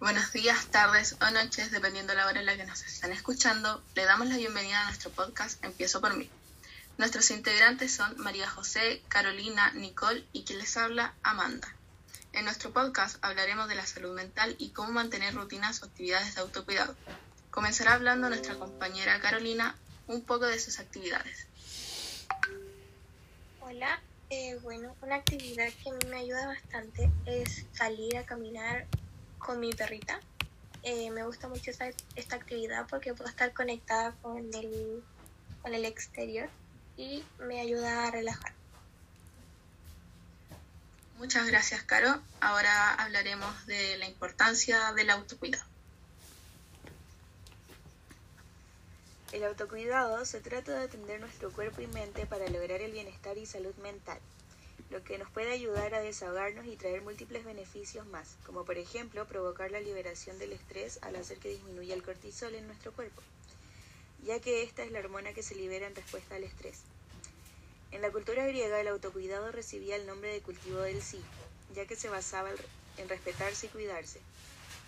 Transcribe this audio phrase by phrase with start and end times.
[0.00, 3.84] Buenos días, tardes o noches, dependiendo de la hora en la que nos están escuchando.
[3.94, 6.30] Le damos la bienvenida a nuestro podcast Empiezo por mí.
[6.96, 11.68] Nuestros integrantes son María José, Carolina, Nicole y quien les habla, Amanda.
[12.32, 16.40] En nuestro podcast hablaremos de la salud mental y cómo mantener rutinas o actividades de
[16.40, 16.96] autocuidado.
[17.50, 19.76] Comenzará hablando nuestra compañera Carolina
[20.06, 21.46] un poco de sus actividades.
[23.60, 28.86] Hola, eh, bueno, una actividad que a mí me ayuda bastante es salir a caminar
[29.40, 30.20] con mi perrita.
[30.82, 35.02] Eh, me gusta mucho esta, esta, actividad porque puedo estar conectada con el,
[35.60, 36.48] con el exterior
[36.96, 38.52] y me ayuda a relajar.
[41.18, 42.22] Muchas gracias, Caro.
[42.40, 45.64] Ahora hablaremos de la importancia del autocuidado.
[49.32, 53.44] El autocuidado se trata de atender nuestro cuerpo y mente para lograr el bienestar y
[53.44, 54.18] salud mental
[54.90, 59.26] lo que nos puede ayudar a desahogarnos y traer múltiples beneficios más, como por ejemplo
[59.26, 63.22] provocar la liberación del estrés al hacer que disminuya el cortisol en nuestro cuerpo,
[64.24, 66.80] ya que esta es la hormona que se libera en respuesta al estrés.
[67.92, 71.20] En la cultura griega el autocuidado recibía el nombre de cultivo del sí,
[71.74, 72.50] ya que se basaba
[72.96, 74.20] en respetarse y cuidarse.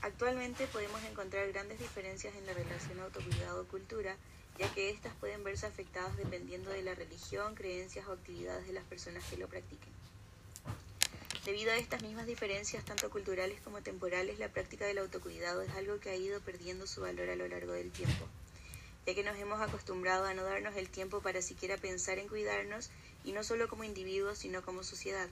[0.02, 4.16] Actualmente podemos encontrar grandes diferencias en la relación autocuidado-cultura,
[4.62, 8.84] ya que éstas pueden verse afectadas dependiendo de la religión, creencias o actividades de las
[8.84, 9.92] personas que lo practiquen.
[11.44, 15.98] Debido a estas mismas diferencias, tanto culturales como temporales, la práctica del autocuidado es algo
[15.98, 18.28] que ha ido perdiendo su valor a lo largo del tiempo,
[19.04, 22.90] ya que nos hemos acostumbrado a no darnos el tiempo para siquiera pensar en cuidarnos,
[23.24, 25.28] y no solo como individuos, sino como sociedad,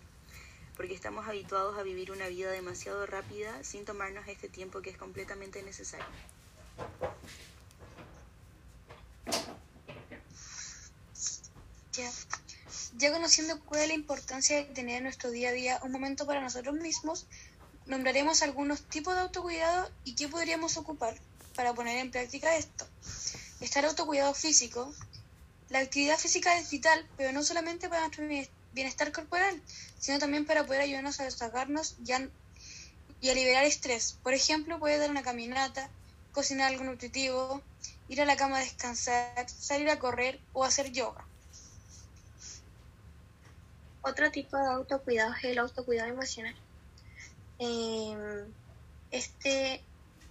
[0.76, 4.96] porque estamos habituados a vivir una vida demasiado rápida sin tomarnos este tiempo que es
[4.96, 6.06] completamente necesario.
[12.98, 13.12] Ya.
[13.12, 16.40] conociendo cuál es la importancia de tener en nuestro día a día un momento para
[16.40, 17.26] nosotros mismos,
[17.86, 21.14] nombraremos algunos tipos de autocuidado y qué podríamos ocupar
[21.54, 22.86] para poner en práctica esto.
[23.60, 24.94] Estar autocuidado físico.
[25.68, 28.26] La actividad física es vital, pero no solamente para nuestro
[28.72, 29.60] bienestar corporal,
[29.98, 32.28] sino también para poder ayudarnos a desahogarnos y a,
[33.20, 34.16] y a liberar estrés.
[34.22, 35.90] Por ejemplo, puede dar una caminata,
[36.32, 37.62] cocinar algo nutritivo,
[38.08, 41.24] ir a la cama a descansar, salir a correr o hacer yoga.
[44.02, 46.56] Otro tipo de autocuidado es el autocuidado emocional.
[47.58, 48.54] Em,
[49.10, 49.84] este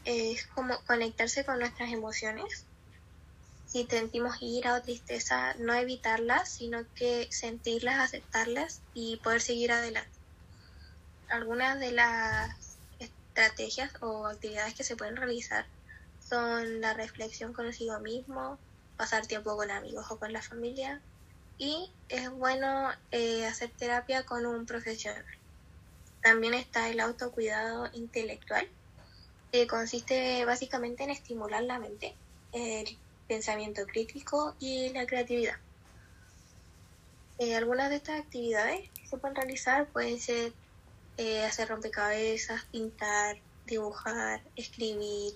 [0.04, 2.66] es como conectarse con nuestras emociones.
[3.66, 10.18] Si sentimos ira o tristeza, no evitarlas, sino que sentirlas, aceptarlas y poder seguir adelante.
[11.28, 15.68] Algunas de las estrategias o actividades que se pueden realizar
[16.20, 18.60] son la reflexión consigo mismo,
[18.96, 21.04] pasar tiempo con amigos o con la familia,
[21.60, 25.26] y es bueno eh, hacer terapia con un profesional.
[26.24, 28.68] También está el autocuidado intelectual,
[29.52, 32.16] que consiste básicamente en estimular la mente,
[32.54, 32.98] el
[33.28, 35.58] pensamiento crítico y la creatividad.
[37.38, 40.54] Eh, algunas de estas actividades que se pueden realizar pueden ser
[41.18, 45.34] eh, hacer rompecabezas, pintar, dibujar, escribir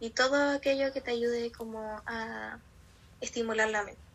[0.00, 2.58] y todo aquello que te ayude como a
[3.20, 4.11] estimular la mente.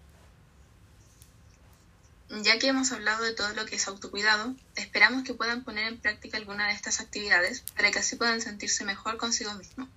[2.30, 5.98] Ya que hemos hablado de todo lo que es autocuidado, esperamos que puedan poner en
[5.98, 9.88] práctica alguna de estas actividades para que así puedan sentirse mejor consigo mismos,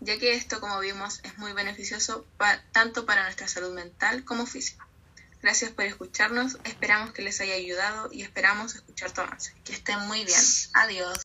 [0.00, 2.26] ya que esto, como vimos, es muy beneficioso
[2.72, 4.86] tanto para nuestra salud mental como física.
[5.42, 9.52] Gracias por escucharnos, esperamos que les haya ayudado y esperamos escuchar tu avance.
[9.64, 10.40] Que estén muy bien.
[10.74, 11.21] Adiós.